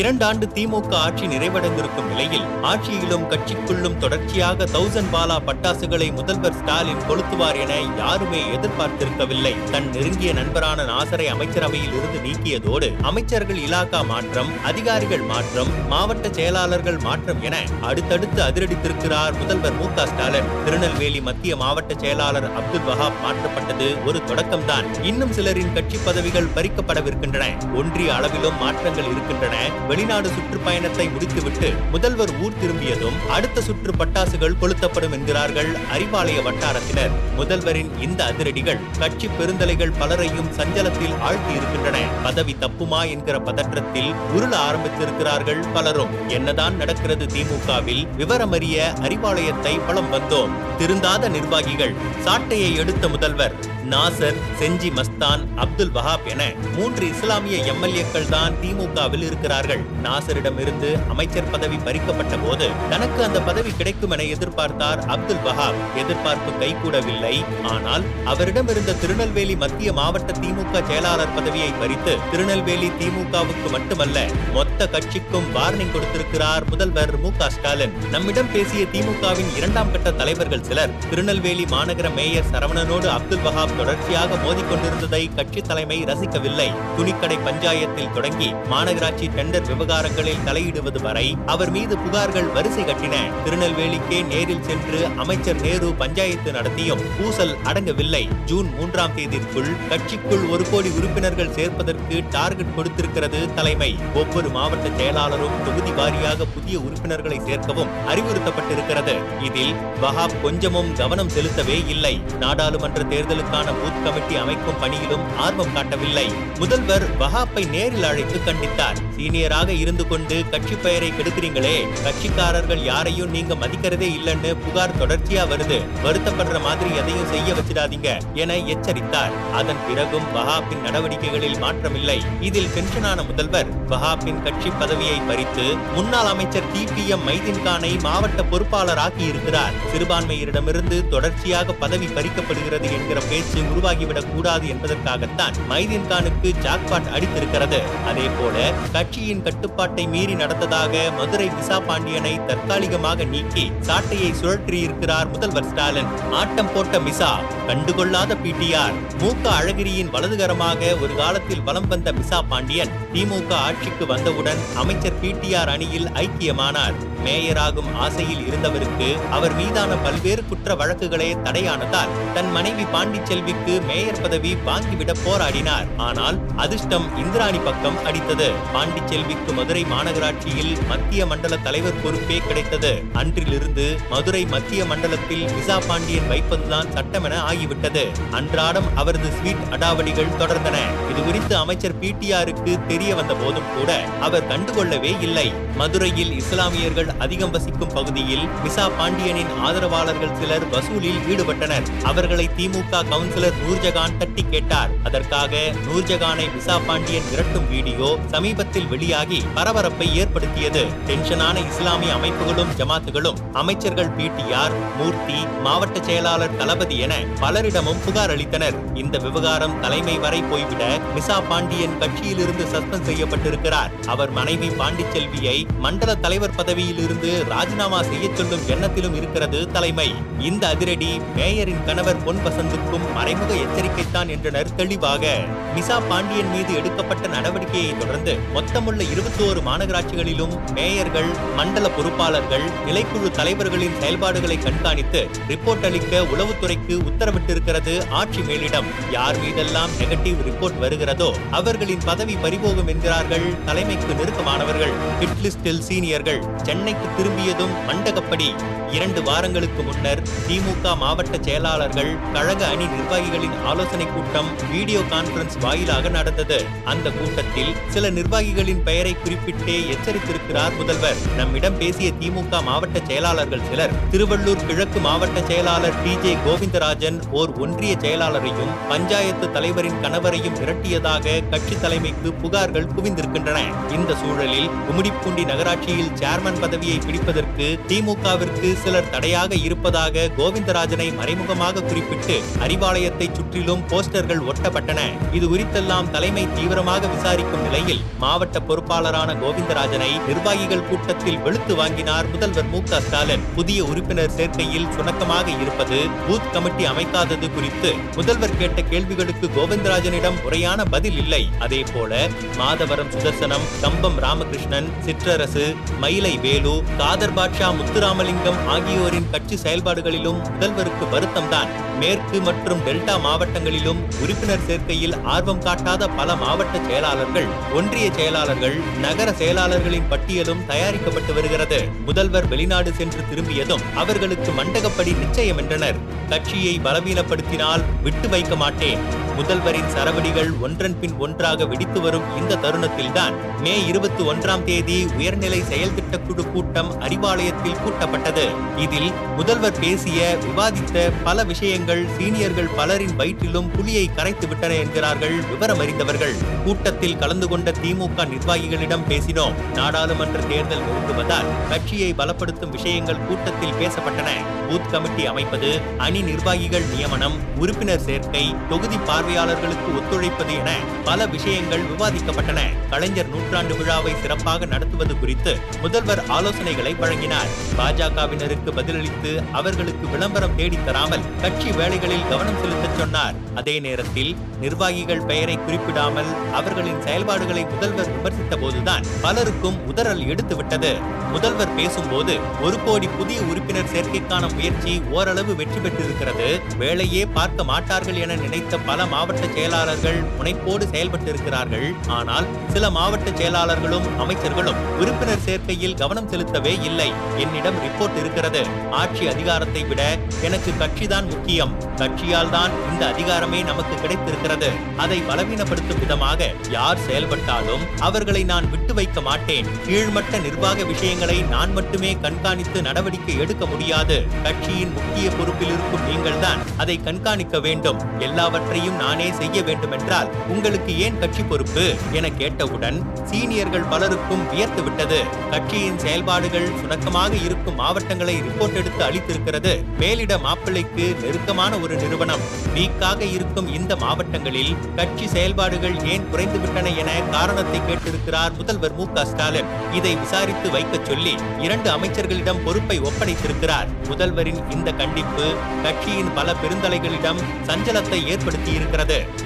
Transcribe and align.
இரண்டாண்டு 0.00 0.46
திமுக 0.54 0.92
ஆட்சி 0.94 1.26
நிறைவடைந்திருக்கும் 1.26 2.06
நிலையில் 2.08 2.44
ஆட்சியிலும் 2.62 3.24
கட்சிக்குள்ளும் 3.30 3.96
தொடர்ச்சியாக 3.96 4.64
தௌசண்ட் 4.64 5.10
பாலா 5.12 5.36
பட்டாசுகளை 5.46 6.12
முதல்வர் 6.12 6.54
ஸ்டாலின் 6.54 7.02
கொளுத்துவார் 7.08 7.58
என 7.60 7.74
யாருமே 7.96 8.40
எதிர்பார்த்திருக்கவில்லை. 8.56 9.70
தன் 9.70 9.88
நெருங்கிய 9.90 10.32
நண்பரான 10.32 10.82
நாசரை 10.82 11.26
அமைச்சரவையில் 11.26 11.92
இருந்து 11.92 12.20
நீக்கியதோடு 12.28 12.88
அமைச்சர்கள் 13.02 13.56
இலாக்கா 13.56 14.06
மாற்றம் 14.06 14.64
அதிகாரிகள் 14.64 15.20
மாற்றம் 15.20 15.88
மாவட்ட 15.88 16.28
செயலாளர்கள் 16.30 16.98
மாற்றம் 16.98 17.42
என 17.42 17.58
அடுத்தடுத்து 17.82 18.42
அதிரடித்திருக்கிறார் 18.42 19.38
முதல்வர் 19.38 19.76
மு 19.76 19.88
ஸ்டாலின். 20.06 20.50
திருநெல்வேலி 20.64 21.20
மத்திய 21.20 21.56
மாவட்ட 21.56 21.94
செயலாளர் 21.96 22.48
அப்துல் 22.54 22.88
வஹாப் 22.88 23.20
மாற்றப்பட்டது 23.26 24.04
ஒரு 24.04 24.22
தொடக்கம்தான். 24.26 25.02
இன்னும் 25.02 25.32
சிலரின் 25.32 25.72
கட்சி 25.72 25.98
பதவிகள் 26.04 26.50
பறிக்கப்படவிருக்கின்றன. 26.56 27.74
ஒன்றிய 27.74 28.14
அளவிலும் 28.14 28.58
மாற்றங்கள் 28.58 29.10
இருக்கின்றன. 29.10 29.80
வெளிநாடு 29.88 30.28
சுற்றுப்பயணத்தை 30.28 31.12
முடித்துவிட்டு 31.12 31.72
முதல்வர் 31.90 32.32
ஊர் 32.42 32.58
திரும்பியதும் 32.60 33.30
அடுத்த 33.30 33.60
சுற்று 33.60 33.92
பட்டாசுகள் 33.92 34.56
கொளுத்தப்படும் 34.60 35.10
என்கிறார்கள் 35.10 35.70
அறிவாலய 35.72 36.42
வட்டாரத்தினர். 36.42 37.10
முதல்வரின் 37.38 37.90
இந்த 38.00 38.24
அதிரடிகள் 38.24 38.80
கட்சி 38.98 39.28
பெருந்தலைகள் 39.38 39.92
பலரையும் 39.98 40.50
சஞ்சலத்தில் 40.56 41.18
ஆழ்த்தி 41.20 41.54
இருக்கின்றன 41.54 41.98
பதவி 42.22 42.56
தப்புமா 42.60 43.10
என்கிற 43.10 43.38
பதற்றத்தில் 43.38 44.14
உருள 44.36 44.56
ஆரம்பித்திருக்கிறார்கள் 44.68 45.72
பலரும். 45.72 46.28
என்னதான் 46.28 46.76
நடக்கிறது 46.76 47.26
திமுகவில் 47.26 48.06
விவரமறிய 48.18 48.76
அறிவாலயத்தை 49.00 49.80
பலம் 49.86 50.12
வந்தோம். 50.12 50.50
திருந்தாத 50.78 51.28
நிர்வாகிகள் 51.28 51.94
சாட்டையை 52.24 52.76
எடுத்த 52.76 53.08
முதல்வர். 53.08 53.71
நாசர் 53.90 54.36
செஞ்சி 54.58 54.90
மஸ்தான் 54.96 55.42
அப்துல் 55.56 55.92
வஹாப் 55.94 56.26
என 56.26 56.42
மூன்று 56.76 57.08
இஸ்லாமிய 57.08 57.56
எம்எல்ஏக்கள் 57.72 58.28
தான் 58.28 58.54
திமுகவில் 58.62 59.24
இருக்கிறார்கள். 59.28 59.82
நாசரிடம் 60.02 60.58
இருந்து 60.58 60.98
அமைச்சர் 61.08 61.50
பதவி 61.50 61.76
பறிக்கப்பட்ட 61.76 62.36
போது 62.44 62.68
தனக்கு 62.90 63.22
அந்த 63.24 63.40
பதவி 63.40 63.72
கிடைக்கும் 63.76 64.10
என 64.10 64.22
எதிர்பார்த்தார் 64.22 65.06
அப்துல் 65.06 65.42
வஹாப். 65.46 65.80
எதிர்பார்ப்பு 66.02 66.52
கைகூடவில்லை. 66.62 67.34
ஆனால் 67.62 68.04
அவரிடம் 68.24 68.68
இருந்த 68.68 68.92
திருநெல்வேலி 68.92 69.56
மத்திய 69.56 69.92
மாவட்ட 69.92 70.32
திமுக 70.40 70.86
செயலாளர் 70.86 71.34
பதவியை 71.34 71.70
பறித்து 71.80 72.16
திருநெல்வேலி 72.30 72.90
திமுகவுக்கு 73.00 73.70
மட்டுமல்ல 73.70 74.26
மொத்த 74.52 74.88
கட்சிக்கும் 74.88 75.50
வார்னிங் 75.54 75.92
கொடுத்திருக்கிறார் 75.92 76.68
முதல்வர் 76.68 77.18
மு 77.20 77.30
ஸ்டாலின். 77.48 77.94
நம்மிடம் 78.10 78.52
பேசிய 78.52 78.84
திமுகவின் 78.92 79.56
இரண்டாம் 79.56 79.90
கட்ட 79.90 80.10
தலைவர்கள் 80.10 80.62
சிலர் 80.62 80.94
திருநெல்வேலி 81.10 81.64
மாநகர 81.64 82.14
மேயர் 82.14 82.50
சரவணனோடு 82.52 83.06
அப்துல் 83.06 83.44
வஹாப் 83.44 83.71
தொடர்ச்சியாக 83.76 84.34
மோதிக்கொண்டிருந்ததை 84.34 85.34
கட்சி 85.34 85.60
தலைமை 85.60 86.04
ரசிக்கவில்லை. 86.04 86.68
துணிக்கடை 86.96 87.38
பஞ்சாயத்தில் 87.46 88.12
தொடங்கி 88.14 88.48
மாநகராட்சி 88.70 89.28
டெண்டர் 89.36 89.66
விவகாரங்களில் 89.66 90.42
தலையிடுவது 90.44 91.02
வரை 91.02 91.36
அவர் 91.46 91.70
மீது 91.70 91.96
புகார்கள் 91.96 92.52
வரிசை 92.52 92.84
கட்டின. 92.84 93.14
திருநெல்வேலிக்கே 93.44 94.26
நேரில் 94.26 94.62
சென்று 94.62 95.00
அமைச்சர் 95.16 95.60
நேரு 95.60 95.92
பஞ்சாயத்து 95.92 96.52
நடத்தியும் 96.52 97.02
பூசல் 97.18 97.56
அடங்கவில்லை. 97.64 98.44
ஜூன் 98.44 98.70
மூன்றாம் 98.78 99.16
தேதிக்குள் 99.16 99.70
கட்சிக்குள் 99.90 100.50
ஒரு 100.50 100.64
கோடி 100.70 100.88
உறுப்பினர்கள் 100.88 101.54
சேர்ப்பதற்கு 101.54 102.24
டார்கெட் 102.30 102.74
கொடுத்திருக்கிறது 102.76 103.54
தலைமை. 103.54 103.98
ஒவ்வொரு 104.14 104.48
மாவட்ட 104.48 104.88
செயலாளரும் 104.88 105.58
தொகுதி 105.64 105.90
வாரியாக 105.90 106.46
புதிய 106.54 106.78
உறுப்பினர்களை 106.78 107.40
சேர்க்கவும் 107.46 107.92
அறிவுறுத்தப்பட்டிருக்கிறது. 108.08 109.14
இதில் 109.42 109.74
வஹாப் 110.02 110.40
கொஞ்சமும் 110.42 110.92
கவனம் 110.94 111.28
செலுத்தவே 111.28 111.88
இல்லை. 111.88 112.20
நாடாளுமன்ற 112.40 113.02
தேர்தலுக்கான 113.02 113.61
பூத் 113.70 114.02
கமிட்டி 114.04 114.36
அமைக்கும் 114.36 114.80
பணியிலும் 114.80 115.38
ஆர்வம் 115.38 115.72
காட்டவில்லை. 115.72 116.32
முதல்வர் 116.58 117.18
வஹாப்பை 117.18 117.68
நேரில் 117.68 118.02
அழைத்து 118.02 118.38
கண்டித்தார். 118.38 118.96
சீனியராக 119.16 119.68
இருந்து 119.68 120.08
கொண்டு 120.08 120.44
கட்சி 120.50 120.74
பெயரை 120.74 121.12
கெடுக்கிறீங்களே. 121.12 121.88
கட்சிக்காரர்கள் 122.04 122.82
யாரையும் 122.84 123.30
நீங்க 123.30 123.54
மதிக்கிறதே 123.54 124.08
இல்லைன்னு 124.18 124.54
புகார் 124.54 124.98
தொடர்ச்சியா 124.98 125.42
வருது. 125.52 125.80
வருத்தப்படுற 126.04 126.60
மாதிரி 126.60 126.94
எதையும் 126.94 127.30
செய்ய 127.30 127.52
வச்சிடாதீங்க 127.52 128.34
என 128.34 128.56
எச்சரித்தார். 128.56 129.30
அதன் 129.52 129.76
பிறகும் 129.88 130.26
வஹாப்பின் 130.34 130.82
நடவடிக்கைகளில் 130.84 131.60
மாற்றமில்லை. 131.62 132.20
இதில் 132.40 132.70
பென்ஷனான 132.74 133.26
முதல்வர் 133.26 133.88
வஹாப்பின் 133.88 134.42
கட்சி 134.42 134.70
பதவியை 134.70 135.20
பறித்து 135.20 135.76
முன்னாள் 135.94 136.26
அமைச்சர் 136.26 136.72
டி 136.72 136.84
பி 136.94 137.08
எம் 137.08 137.28
மைதின்கானை 137.28 138.00
மாவட்ட 138.00 138.42
பொறுப்பாளராக்கி 138.42 139.28
இருக்கிறார். 139.28 139.72
சிறுபான்மையரிடமிருந்து 139.92 141.08
தொடர்ச்சியாக 141.08 141.72
பதவி 141.72 142.06
பறிக்கப்படுகிறது 142.06 142.90
என்கிற 142.92 143.20
பேச்சு 143.28 143.51
விஷயம் 143.52 143.72
உருவாகிவிடக் 143.72 144.28
கூடாது 144.34 144.66
என்பதற்காகத்தான் 144.68 145.56
மைதீன் 145.70 146.06
கானுக்கு 146.10 146.50
ஜாக்பாட் 146.64 147.08
அடித்திருக்கிறது. 147.16 147.78
அதே 148.08 148.26
போல 148.38 148.72
கட்சியின் 148.92 149.42
கட்டுப்பாட்டை 149.42 150.06
மீறி 150.06 150.34
நடந்ததாக 150.34 151.02
மதுரை 151.18 151.48
விசா 151.48 151.78
பாண்டியனை 151.80 152.32
தற்காலிகமாக 152.46 153.24
நீக்கி 153.24 153.64
சாட்டையை 153.88 154.30
சுழற்றியிருக்கிறார் 154.40 155.30
முதல்வர் 155.30 155.68
ஸ்டாலின். 155.70 156.10
ஆட்டம் 156.30 156.72
போட்ட 156.74 156.98
மிசா 156.98 157.30
கண்டுகொள்ளாத 157.68 158.36
பிடிஆர் 158.44 158.96
மூக்க 159.22 159.46
அழகிரியின் 159.58 160.10
வலதுகரமாக 160.10 160.96
ஒரு 161.02 161.12
காலத்தில் 161.14 161.62
வலம் 161.62 161.88
வந்த 161.88 162.12
மிசா 162.12 162.40
பாண்டியன் 162.48 162.94
திமுக 163.12 163.52
ஆட்சிக்கு 163.66 164.06
வந்தவுடன் 164.06 164.62
அமைச்சர் 164.74 165.20
பிடிஆர் 165.22 165.72
அணியில் 165.74 166.08
ஐக்கியமானார். 166.24 166.98
மேயராகும் 167.24 167.92
ஆசையில் 168.04 168.44
இருந்தவருக்கு 168.48 169.10
அவர் 169.30 169.54
மீதான 169.54 169.92
பல்வேறு 170.06 170.44
குற்ற 170.44 170.74
வழக்குகளே 170.74 171.30
தடையானதால் 171.44 172.16
தன் 172.34 172.50
மனைவி 172.50 172.84
பாண்டிச்செல்வி 172.94 173.40
பாண்டிச்செல்விக்கு 173.42 173.86
மேயர் 173.88 174.20
பதவி 174.24 174.50
வாங்கிவிட 174.66 175.12
போராடினார். 175.24 175.86
ஆனால் 176.06 176.36
அதிர்ஷ்டம் 176.64 177.06
இந்திராணி 177.22 177.60
பக்கம் 177.66 177.98
அடித்தது. 178.08 178.48
பாண்டிச்செல்விக்கு 178.74 179.52
மதுரை 179.58 179.82
மாநகராட்சியில் 179.92 180.72
மத்திய 180.90 181.26
மண்டல 181.30 181.56
தலைவர் 181.66 182.00
பொறுப்பே 182.02 182.38
கிடைத்தது. 182.48 182.92
அன்றிலிருந்து 183.20 183.86
மதுரை 184.12 184.42
மத்திய 184.54 184.84
மண்டலத்தில் 184.90 185.44
விசா 185.56 185.78
பாண்டியன் 185.88 186.30
வைப்பதுதான் 186.32 186.92
சட்டமென 186.96 187.40
ஆகிவிட்டது. 187.50 188.04
அன்றாடம் 188.40 188.88
அவரது 189.02 189.30
ஸ்வீட் 189.38 189.66
அடாவடிகள் 189.76 190.38
தொடர்ந்தன. 190.42 190.76
இது 191.10 191.20
குறித்து 191.28 191.56
அமைச்சர் 191.62 191.98
பிடிஆருக்கு 192.04 192.74
தெரிய 192.92 193.10
வந்த 193.20 193.34
போதும் 193.42 193.70
கூட 193.74 193.90
அவர் 194.28 194.48
கண்டுகொள்ளவே 194.52 195.12
இல்லை. 195.28 195.46
மதுரையில் 195.82 196.32
இஸ்லாமியர்கள் 196.40 197.12
அதிகம் 197.26 197.54
வசிக்கும் 197.56 197.94
பகுதியில் 197.98 198.46
விசா 198.62 198.86
பாண்டியனின் 199.00 199.52
ஆதரவாளர்கள் 199.66 200.36
சிலர் 200.40 200.68
வசூலில் 200.76 201.20
ஈடுபட்டனர். 201.32 201.86
அவர்களை 202.12 202.48
திமுக 202.56 202.90
கவுன்சில் 203.12 203.30
கவுன்சிலர் 203.32 203.60
நூர்ஜகான் 203.60 204.16
தட்டி 204.20 204.42
கேட்டார். 204.50 204.90
அதற்காக 205.08 205.60
நூர்ஜகானை 205.84 206.46
விசா 206.54 206.74
பாண்டியன் 206.86 207.28
விரட்டும் 207.30 207.68
வீடியோ 207.70 208.08
சமீபத்தில் 208.32 208.88
வெளியாகி 208.90 209.38
பரபரப்பை 209.56 210.06
ஏற்படுத்தியது. 210.22 210.82
டென்ஷனான 211.08 211.56
இஸ்லாமிய 211.70 212.16
அமைப்புகளும் 212.18 212.72
ஜமாத்துகளும் 212.80 213.38
அமைச்சர்கள் 213.60 214.10
பிடிஆர் 214.18 214.74
மூர்த்தி 214.98 215.38
மாவட்ட 215.66 216.02
செயலாளர் 216.08 216.58
தளபதி 216.60 216.98
என 217.06 217.16
பலரிடமும் 217.42 218.02
புகார் 218.06 218.34
அளித்தனர். 218.34 218.76
இந்த 219.02 219.18
விவகாரம் 219.26 219.78
தலைமை 219.80 220.16
வரை 220.24 220.42
போய்விட 220.50 220.82
மிசா 221.16 221.38
பாண்டியன் 221.48 221.96
கட்சியிலிருந்து 222.02 222.66
சஸ்பெண்ட் 222.74 223.08
செய்யப்பட்டிருக்கிறார். 223.10 223.90
அவர் 224.14 224.34
மனைவி 224.40 224.70
பாண்டிச்செல்வியை 224.82 225.56
மண்டல 225.86 226.18
தலைவர் 226.26 226.56
பதவியிலிருந்து 226.60 227.32
ராஜினாமா 227.54 228.02
செய்ய 228.10 228.28
சொல்லும் 228.34 228.68
எண்ணத்திலும் 228.76 229.18
இருக்கிறது 229.22 229.62
தலைமை. 229.78 230.08
இந்த 230.50 230.64
அதிரடி 230.74 231.12
மேயரின் 231.40 231.84
கணவர் 231.90 232.22
பொன் 232.24 232.40
வசந்துக்கும் 232.44 233.08
மறைமுக 233.14 233.52
எச்சரிக்கைத்தான் 233.54 234.28
என்றனர். 234.28 234.74
தெளிவாக 234.74 235.34
மிசா 235.76 235.96
பாண்டியன் 236.08 236.50
மீது 236.50 236.74
எடுக்கப்பட்ட 236.74 237.28
நடவடிக்கையை 237.28 237.98
தொடர்ந்து 237.98 238.38
மொத்தமுள்ள 238.54 239.02
இருபத்தோரு 239.14 239.60
மாநகராட்சிகளிலும் 239.68 240.72
மேயர்கள் 240.72 241.30
மண்டல 241.56 241.90
பொறுப்பாளர்கள் 241.96 242.66
நிலைக்குழு 242.86 243.30
தலைவர்களின் 243.30 243.98
செயல்பாடுகளை 244.00 244.58
கண்காணித்து 244.58 245.28
ரிப்போர்ட் 245.48 245.84
அளிக்க 245.84 246.22
உளவுத்துறைக்கு 246.22 246.96
உத்தரவிட்டிருக்கிறது 247.10 248.10
ஆட்சி 248.10 248.40
மேலிடம். 248.40 248.90
யார் 249.10 249.40
மீதெல்லாம் 249.40 249.90
நெகட்டிவ் 250.00 250.40
ரிப்போர்ட் 250.48 250.78
வருகிறதோ 250.78 251.30
அவர்களின் 251.50 252.04
பதவி 252.04 252.34
பறிபோகும் 252.34 252.86
என்கிறார்கள் 252.86 253.46
தலைமைக்கு 253.64 254.14
நெருக்கமானவர்கள். 254.14 254.94
ஹிட்லிஸ்டில் 255.20 255.82
சீனியர்கள் 255.88 256.40
சென்னைக்கு 256.62 257.08
திரும்பியதும் 257.16 257.74
மண்டகப்படி. 257.88 258.50
இரண்டு 258.92 259.22
வாரங்களுக்கு 259.22 259.82
முன்னர் 259.82 260.22
திமுக 260.48 260.96
மாவட்ட 260.96 261.36
செயலாளர்கள் 261.40 262.10
கழக 262.32 262.66
அணி 262.66 262.84
நிர்வாகிகளின் 262.84 263.54
ஆலோசனை 263.64 264.06
கூட்டம் 264.06 264.48
வீடியோ 264.70 265.00
கான்பரன்ஸ் 265.12 265.56
வாயிலாக 265.60 266.08
நடந்தது. 266.08 266.58
அந்த 266.84 267.10
கூட்டத்தில் 267.10 267.72
சில 267.88 268.10
நிர்வாகிகளின் 268.10 268.82
பெயரை 268.82 269.16
குறிப்பிட்டே 269.24 269.76
எச்சரித்திருக்கிறார் 269.94 270.76
முதல்வர். 270.76 271.16
நம்மிடம் 271.36 271.78
பேசிய 271.78 272.10
திமுக 272.20 272.62
மாவட்ட 272.62 273.00
செயலாளர்கள் 273.06 273.64
சிலர் 273.70 273.94
திருவள்ளூர் 274.10 274.66
கிழக்கு 274.66 275.00
மாவட்ட 275.00 275.42
செயலாளர் 275.42 275.98
டி 276.04 276.14
ஜே 276.16 276.34
கோவிந்தராஜன் 276.46 277.18
ஓர் 277.30 277.52
ஒன்றிய 277.58 277.94
செயலாளரையும் 278.00 278.74
பஞ்சாயத்து 278.88 279.50
தலைவரின் 279.50 280.00
கணவரையும் 280.02 280.58
மிரட்டியதாக 280.60 281.48
கட்சி 281.50 281.78
தலைமைக்கு 281.80 282.32
புகார்கள் 282.42 282.90
குவிந்திருக்கின்றன. 282.96 283.58
இந்த 283.92 284.14
சூழலில் 284.14 284.70
கும்மிடிப்பூண்டி 284.86 285.44
நகராட்சியில் 285.44 286.14
சேர்மன் 286.22 286.60
பதவியை 286.60 286.98
பிடிப்பதற்கு 287.06 287.66
திமுகவிற்கு 287.88 288.80
சிலர் 288.84 289.10
தடையாக 289.14 289.54
இருப்பதாக 289.66 290.24
கோவிந்தராஜனை 290.38 291.08
மறைமுகமாக 291.18 291.82
குறிப்பிட்டு 291.82 292.36
அறிவாலயத்தை 292.64 293.28
சுற்றிலும் 293.36 293.84
போஸ்டர்கள் 293.90 294.42
ஒட்டப்பட்டன. 294.50 295.00
இது 295.38 295.46
குறித்தெல்லாம் 295.52 296.10
தலைமை 296.10 296.44
தீவிரமாக 296.56 297.10
விசாரிக்கும் 297.14 297.64
நிலையில் 297.66 298.02
மாவட்ட 298.24 298.58
பொறுப்பாளரான 298.68 299.30
கோவிந்தராஜனை 299.42 300.10
நிர்வாகிகள் 300.28 300.86
கூட்டத்தில் 300.88 301.38
வெளுத்து 301.44 301.74
வாங்கினார் 301.80 302.30
முதல்வர் 302.32 302.70
மு 302.72 302.80
ஸ்டாலின். 302.86 303.44
புதிய 303.56 303.84
உறுப்பினர் 303.84 304.34
சேர்க்கையில் 304.38 304.88
சுணக்கமாக 304.96 305.46
இருப்பது 305.62 305.98
பூத் 306.26 306.50
கமிட்டி 306.52 306.84
அமைக்காதது 306.92 307.48
குறித்து 307.54 307.90
முதல்வர் 308.16 308.56
கேட்ட 308.60 308.82
கேள்விகளுக்கு 308.92 309.48
கோவிந்தராஜனிடம் 309.56 310.40
முறையான 310.44 310.84
பதில் 310.94 311.18
இல்லை. 311.22 311.42
அதே 311.66 311.80
போல 311.94 312.28
மாதவரம் 312.60 313.12
சுதர்சனம் 313.14 313.66
கம்பம் 313.82 314.18
ராமகிருஷ்ணன் 314.24 314.90
சிற்றரசு 315.06 315.66
மயிலை 316.04 316.34
வேலு 316.44 316.74
காதர் 317.00 317.36
பாட்ஷா 317.36 317.68
முத்துராமலிங்கம் 317.78 318.60
ஆகியோரின் 318.72 319.30
கட்சி 319.30 319.56
செயல்பாடுகளிலும் 319.62 320.38
முதல்வருக்கு 320.52 321.04
வருத்தம்தான். 321.12 321.70
மேற்கு 322.00 322.38
மற்றும் 322.40 322.82
டெல்டா 322.86 323.14
மாவட்டங்களிலும் 323.24 324.00
உறுப்பினர் 324.22 324.64
சேர்க்கையில் 324.68 325.16
ஆர்வம் 325.34 325.62
காட்டாத 325.66 326.08
பல 326.18 326.36
மாவட்ட 326.36 326.76
செயலாளர்கள் 326.86 327.48
ஒன்றிய 327.74 328.06
செயலாளர்கள் 328.18 328.76
நகர 329.00 329.30
செயலாளர்களின் 329.40 330.08
பட்டியலும் 330.12 330.64
தயாரிக்கப்பட்டு 330.66 331.34
வருகிறது. 331.34 331.80
முதல்வர் 332.08 332.48
வெளிநாடு 332.48 332.92
சென்று 333.00 333.22
திரும்பியதும் 333.30 333.86
அவர்களுக்கு 333.94 334.52
மண்டகப்படி 334.60 335.14
நிச்சயம் 335.18 335.60
என்றனர் 335.64 336.00
கட்சியை 336.28 336.74
பலவீனப்படுத்தினால் 336.84 337.84
விட்டு 338.02 338.28
வைக்க 338.28 338.56
மாட்டேன். 338.56 339.02
முதல்வரின் 339.38 339.90
சரவடிகள் 339.94 340.60
ஒன்றன் 340.60 341.00
பின் 341.00 341.16
ஒன்றாக 341.18 341.66
வெடித்து 341.66 342.00
வரும் 342.00 342.28
இந்த 342.36 342.56
தருணத்தில்தான் 342.56 343.34
மே 343.60 343.86
இருபத்தி 343.86 344.22
ஒன்றாம் 344.24 344.64
தேதி 344.64 345.06
உயர்நிலை 345.16 345.62
செயல் 345.62 345.90
திட்டக்குழு 345.90 346.52
கூட்டம் 346.52 346.90
அறிவாலயத்தில் 347.00 347.80
கூட்டப்பட்டது. 347.84 348.46
இதில் 348.76 349.10
முதல்வர் 349.36 349.78
பேசிய 349.80 350.38
விவாதித்த 350.44 351.12
பல 351.24 351.44
விஷயங்கள் 351.44 352.06
சீனியர்கள் 352.18 352.74
பலரின் 352.76 353.16
வயிற்றிலும் 353.16 353.70
புலியை 353.76 354.14
கரைத்து 354.14 354.48
விட்டன 354.48 354.74
என்கிறார்கள் 354.74 355.36
விவரம் 355.50 355.78
அறிந்தவர்கள் 355.78 356.34
கூட்டத்தில் 356.64 357.18
கலந்து 357.18 357.48
கொண்ட 357.48 357.70
திமுக 357.70 358.26
நிர்வாகிகளிடம் 358.32 359.06
பேசினோம். 359.08 359.54
நாடாளுமன்ற 359.74 360.40
தேர்தல் 360.40 360.84
நெருங்குவதால் 360.86 361.50
கட்சியை 361.70 362.14
பலப்படுத்தும் 362.18 362.74
விஷயங்கள் 362.78 363.24
கூட்டத்தில் 363.28 363.78
பேசப்பட்டன. 363.80 364.30
பூத் 364.68 364.90
கமிட்டி 364.90 365.26
அமைப்பது 365.26 365.80
அணி 365.98 366.20
நிர்வாகிகள் 366.22 366.86
நியமனம் 366.94 367.34
உறுப்பினர் 367.58 368.00
சேர்க்கை 368.00 368.54
தொகுதி 368.68 368.96
பார்வை 368.96 369.20
பார்வையாளர்களுக்கு 369.22 369.94
ஒத்துழைப்பது 369.94 370.54
என 370.54 370.76
பல 371.04 371.26
விஷயங்கள் 371.26 371.82
விவாதிக்கப்பட்டன. 371.82 372.60
கலைஞர் 372.90 373.28
நூற்றாண்டு 373.28 373.76
விழாவை 373.76 374.12
சிறப்பாக 374.22 374.64
நடத்துவது 374.64 375.18
குறித்து 375.18 375.58
முதல்வர் 375.80 376.24
ஆலோசனைகளை 376.28 376.98
வழங்கினார். 376.98 377.46
பாஜகவினருக்கு 377.78 378.70
பதிலளித்து 378.70 379.42
அவர்களுக்கு 379.52 380.08
விளம்பரம் 380.08 380.56
தேடித் 380.56 380.86
தராமல் 380.86 381.40
கட்சி 381.40 381.72
வேலைகளில் 381.72 382.28
கவனம் 382.28 382.58
செலுத்தச் 382.64 382.98
சொன்னார். 382.98 383.34
அதே 383.54 383.78
நேரத்தில் 383.78 384.36
நிர்வாகிகள் 384.60 385.20
பெயரை 385.20 385.58
குறிப்பிடாமல் 385.64 386.52
அவர்களின் 386.52 387.02
செயல்பாடுகளை 387.02 387.64
முதல்வர் 387.64 388.10
விமர்சித்த 388.10 388.56
போதுதான் 388.56 389.04
பலருக்கும் 389.22 389.94
உதறல் 389.94 390.26
எடுத்துவிட்டது. 390.26 391.00
முதல்வர் 391.30 391.74
பேசும்போது 391.74 392.38
ஒரு 392.62 392.84
கோடி 392.84 393.08
புதிய 393.18 393.40
உறுப்பினர் 393.40 393.90
சேர்க்கைக்கான 393.94 394.52
முயற்சி 394.54 395.02
ஓரளவு 395.10 395.56
வெற்றி 395.56 395.80
பெற்றிருக்கிறது. 395.80 396.60
வேலையே 396.78 397.26
பார்க்க 397.26 397.64
மாட்டார்கள் 397.64 398.14
என 398.14 398.34
நினைத்த 398.34 398.78
பல 398.78 399.06
மாவட்ட 399.14 399.44
செயலாளர்கள் 399.56 400.18
முனைப்போடு 400.38 400.84
செயல்பட்டிருக்கிறார்கள். 400.94 401.88
ஆனால் 402.18 402.46
சில 402.74 402.90
மாவட்ட 402.96 403.28
செயலாளர்களும் 403.40 404.06
அமைச்சர்களும் 404.24 404.80
உறுப்பினர் 405.00 405.44
சேர்க்கையில் 405.46 405.96
கவனம் 406.02 406.30
செலுத்தவே 406.32 406.74
இல்லை. 406.88 407.08
என்னிடம் 407.44 407.80
ரிப்போர்ட் 407.84 408.18
இருக்கிறது. 408.22 408.62
ஆட்சி 409.00 409.24
அதிகாரத்தை 409.34 409.82
விட 409.90 410.02
எனக்கு 410.48 410.70
கட்சிதான் 410.82 411.28
முக்கியம். 411.32 411.74
கட்சியால் 412.02 412.52
தான் 412.56 412.72
இந்த 412.90 413.02
அதிகாரமே 413.12 413.60
நமக்கு 413.70 413.96
கிடைத்திருக்கிறது. 414.02 414.70
அதை 415.04 415.18
பலவீனப்படுத்தும் 415.30 416.02
விதமாக 416.04 416.50
யார் 416.76 417.04
செயல்பட்டாலும் 417.06 417.84
அவர்களை 418.08 418.42
நான் 418.52 418.70
விட்டு 418.74 418.92
வைக்க 419.00 419.20
மாட்டேன். 419.28 419.68
கீழ்மட்ட 419.88 420.40
நிர்வாக 420.46 420.84
விஷயங்களை 420.92 421.38
நான் 421.54 421.74
மட்டுமே 421.78 422.12
கண்காணித்து 422.24 422.78
நடவடிக்கை 422.88 423.36
எடுக்க 423.44 423.66
முடியாது. 423.72 424.18
கட்சியின் 424.46 424.94
முக்கிய 424.98 425.28
பொறுப்பில் 425.38 425.72
இருக்கும் 425.74 426.06
நீங்கள்தான் 426.10 426.62
அதை 426.84 426.96
கண்காணிக்க 427.08 427.58
வேண்டும். 427.66 428.00
எல்லாவற்றையும் 428.28 429.00
நானே 429.02 429.28
செய்ய 429.32 429.62
வேண்டுமென்றால் 429.62 430.28
உங்களுக்கு 430.48 430.92
ஏன் 430.98 431.18
கட்சி 431.18 431.42
பொறுப்பு? 431.42 431.84
என 432.12 432.26
கேட்டவுடன் 432.40 432.98
சீனியர்கள் 433.30 433.86
பலருக்கும் 433.90 434.44
வியர்த்து 434.50 434.82
விட்டது. 434.82 435.18
கட்சியின் 435.50 435.98
செயல்பாடுகள் 435.98 436.66
சுணக்கமாக 436.80 437.32
இருக்கும் 437.44 437.74
மாவட்டங்களை 437.74 438.34
ரிப்போர்ட் 438.46 438.78
எடுத்து 438.80 439.02
அளித்திருக்கிறது. 439.08 439.72
மேலிட 439.98 440.38
மாப்பிள்ளைக்கு 440.38 441.06
நெருக்கமான 441.22 441.78
ஒரு 441.78 441.96
நிறுவனம். 442.02 442.44
வீக்காக 442.74 443.20
இருக்கும் 443.36 443.68
இந்த 443.78 443.96
மாவட்டங்களில் 443.96 444.72
கட்சி 444.96 445.28
செயல்பாடுகள் 445.28 445.96
ஏன் 446.12 446.26
குறைந்துவிட்டன 446.32 446.92
என 446.96 447.10
காரணத்தை 447.30 447.80
கேட்டிருக்கிறார் 447.88 448.56
முதல்வர் 448.56 448.96
மு 449.00 449.06
க 449.12 449.26
ஸ்டாலின். 449.32 449.72
இதை 449.92 450.14
விசாரித்து 450.14 450.70
வைக்கச் 450.70 451.08
சொல்லி 451.10 451.34
இரண்டு 451.66 451.90
அமைச்சர்களிடம் 451.96 452.62
பொறுப்பை 452.64 452.98
ஒப்படைத்திருக்கிறார். 453.00 453.90
முதல்வரின் 454.12 454.62
இந்த 454.76 454.88
கண்டிப்பு 455.02 455.48
கட்சியின் 455.82 456.32
பல 456.34 456.54
பெருந்தலைகளிடம் 456.62 457.42
சஞ்சலத்தை 457.66 458.20
ஏற்படுத்தியிருக்கிறது 458.32 458.90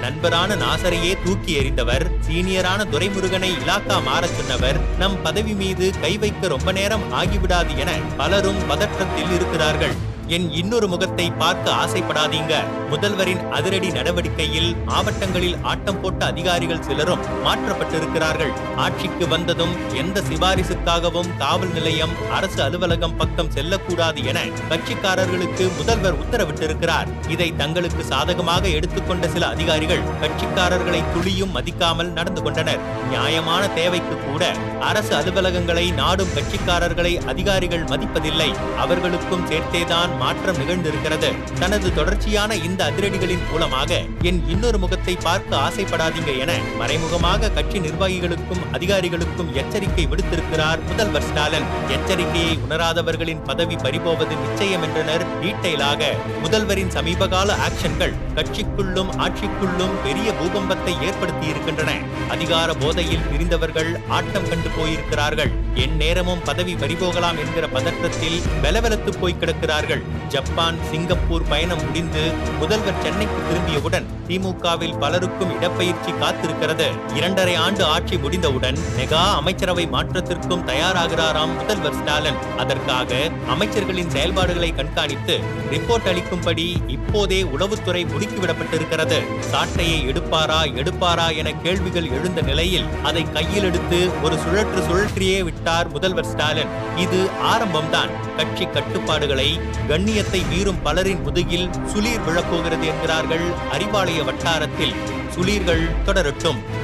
நண்பரான 0.01 0.55
நாசரையே 0.55 1.17
தூக்கி 1.23 1.59
எறிந்தவர் 1.59 2.05
சீனியரான 2.27 2.85
துரைமுருகனை 2.91 3.51
இலாக்கா 3.63 3.97
மாறச் 4.07 4.35
சொன்னவர் 4.37 4.79
நம் 4.97 5.21
பதவி 5.23 5.53
மீது 5.53 5.91
கை 6.01 6.17
வைக்க 6.17 6.47
ரொம்ப 6.47 6.71
நேரம் 6.71 7.13
ஆகிவிடாது 7.13 7.77
என 7.77 7.91
பலரும் 8.17 8.61
பதற்றத்தில் 8.69 9.33
இருக்கிறார்கள். 9.35 10.15
என் 10.29 10.51
இன்னொரு 10.51 10.87
முகத்தை 10.87 11.31
பார்க்க 11.31 11.71
ஆசைப்படாதீங்க. 11.71 12.53
முதல்வரின் 12.91 13.49
அதிரடி 13.49 13.89
நடவடிக்கையில் 13.89 14.75
மாவட்டங்களில் 14.85 15.55
ஆட்டம் 15.61 16.01
போட்ட 16.01 16.25
அதிகாரிகள் 16.25 16.81
சிலரும் 16.81 17.23
மாற்றப்பட்டிருக்கிறார்கள். 17.45 18.51
ஆட்சிக்கு 18.75 19.27
வந்ததும் 19.27 19.73
எந்த 19.93 20.21
சிபாரிசுக்காகவும் 20.21 21.29
காவல் 21.37 21.71
நிலையம் 21.71 22.11
அரசு 22.31 22.63
அலுவலகம் 22.63 23.15
பக்கம் 23.15 23.51
செல்லக்கூடாது 23.51 24.23
என 24.23 24.41
கட்சிக்காரர்களுக்கு 24.69 25.75
முதல்வர் 25.77 26.19
உத்தரவிட்டிருக்கிறார். 26.23 27.07
இதை 27.27 27.55
தங்களுக்கு 27.55 28.03
சாதகமாக 28.03 28.67
எடுத்துக்கொண்ட 28.67 29.27
சில 29.27 29.47
அதிகாரிகள் 29.47 30.03
கட்சிக்காரர்களை 30.21 31.03
துளியும் 31.13 31.55
மதிக்காமல் 31.55 32.11
நடந்து 32.11 32.43
கொண்டனர். 32.43 32.79
நியாயமான 33.09 33.69
தேவைக்கு 33.69 34.17
கூட 34.31 34.53
அரசு 34.79 35.15
அலுவலகங்களை 35.15 35.93
நாடும் 35.93 36.35
கட்சிக்காரர்களை 36.35 37.25
அதிகாரிகள் 37.25 37.83
மதிப்பதில்லை. 37.83 38.51
அவர்களுக்கும் 38.77 39.47
சேர்த்தேதான் 39.49 40.15
மாற்றம் 40.21 40.59
நிகழ்ந்திருக்கிறது. 40.61 41.29
தனது 41.59 41.93
தொடர்ச்சியான 41.93 42.55
இந்த 42.67 42.81
அதிரடிகளின் 42.89 43.45
மூலமாக 43.51 43.99
என் 44.21 44.41
இன்னொரு 44.49 44.77
முகத்தை 44.77 45.15
பார்க்க 45.27 45.61
ஆசைப்படாதீங்க 45.65 46.31
என 46.43 46.51
மறைமுகமாக 46.79 47.51
கட்சி 47.57 47.79
நிர்வாகிகளுக்கும் 47.79 48.63
அதிகாரிகளுக்கும் 48.77 49.51
எச்சரிக்கை 49.53 50.05
விடுத்திருக்கிறார் 50.07 50.83
முதல்வர் 50.89 51.27
ஸ்டாலின். 51.29 51.67
எச்சரிக்கையை 51.95 52.55
உணராதவர்களின் 52.67 53.43
பதவி 53.43 53.75
பறிபோவது 53.75 54.33
நிச்சயம் 54.43 54.85
என்றனர் 54.87 55.25
டீட்டெயிலாக. 55.41 56.11
முதல்வரின் 56.45 56.93
சமீபகால 56.97 57.55
ஆக்ஷன்கள் 57.67 58.15
கட்சிக்குள்ளும் 58.35 59.11
ஆட்சிக்குள்ளும் 59.25 59.95
பெரிய 60.03 60.33
பூகம்பத்தை 60.39 60.95
ஏற்படுத்தி 61.07 61.47
இருக்கின்றன 61.47 61.91
அதிகார 62.29 62.73
போதையில் 62.73 63.25
பிரிந்தவர்கள் 63.31 63.91
ஆட்டம் 64.17 64.49
கண்டு 64.49 64.69
போயிருக்கிறார்கள். 64.77 65.51
என் 65.83 65.95
நேரமும் 65.95 66.43
பதவி 66.43 66.73
பறிபோகலாம் 66.73 67.39
என்கிற 67.43 67.65
பதற்றத்தில் 67.73 68.37
வெலவெலத்து 68.63 69.11
போய் 69.19 69.39
கிடக்கிறார்கள். 69.41 70.03
ஜப்பான் 70.27 70.77
சிங்கப்பூர் 70.91 71.47
பயணம் 71.49 71.85
முடிந்து 71.85 72.31
முதல்வர் 72.59 73.01
சென்னைக்கு 73.03 73.39
திரும்பியவுடன் 73.47 74.05
திமுகவில் 74.27 74.97
பலருக்கும் 74.97 75.55
இடப்பயிற்சி 75.55 76.11
காத்திருக்கிறது. 76.11 76.87
இரண்டரை 77.15 77.55
ஆண்டு 77.55 77.83
ஆட்சி 77.83 78.17
முடிந்தவுடன் 78.17 78.77
மெகா 78.97 79.33
அமைச்சரவை 79.33 79.85
மாற்றத்திற்கும் 79.87 80.65
தயாராகிறாராம் 80.65 81.55
முதல்வர் 81.57 81.93
ஸ்டாலின். 81.93 82.35
அதற்காக 82.57 83.15
அமைச்சர்களின் 83.53 84.07
செயல்பாடுகளை 84.07 84.75
கண்காணித்து 84.75 85.39
ரிப்போர்ட் 85.71 86.09
அளிக்கும்படி 86.11 86.67
இப்போதே 86.87 87.43
உளவுத்துறை 87.43 88.03
முடுக்கிவிடப்பட்டிருக்கிறது. 88.13 89.19
சாட்டையை 89.51 89.99
எடுப்பாரா 90.11 90.59
எடுப்பாரா 90.81 91.35
என 91.35 91.51
கேள்விகள் 91.51 92.11
எழுந்த 92.11 92.41
நிலையில் 92.41 92.85
அதை 93.03 93.31
கையில் 93.31 93.63
எடுத்து 93.63 94.09
ஒரு 94.23 94.35
சுழற்று 94.35 94.83
சுழற்றியே 94.89 95.43
விட்டார் 95.43 95.91
முதல்வர் 95.91 96.25
ஸ்டாலின். 96.25 96.73
இது 96.95 97.29
ஆரம்பம்தான். 97.43 98.25
கட்சி 98.37 98.65
கட்டுப்பாடுகளை 98.65 99.59
கண்ணியத்தை 99.97 100.41
மீறும் 100.53 100.79
பலரின் 100.83 101.21
முதுகில் 101.21 101.69
சுளீர் 101.69 102.23
விழப்போகிறது 102.27 102.85
என்கிறார்கள் 102.85 103.45
அறிவாலய 103.71 104.25
வட்டாரத்தில். 104.25 104.93
சுளீர்கள் 105.35 105.89
தொடரட்டும். 106.05 106.76